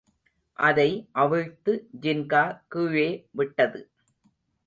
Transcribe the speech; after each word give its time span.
அதை 0.59 0.87
அவிழ்த்து 1.13 1.73
ஜின்கா 2.01 2.43
கீழே 2.67 3.07
விட்டது. 3.31 3.81